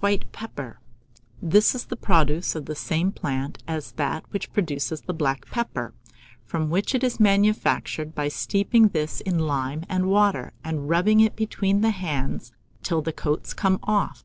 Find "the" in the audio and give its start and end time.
1.84-1.94, 2.66-2.74, 5.02-5.14, 11.82-11.90, 13.02-13.12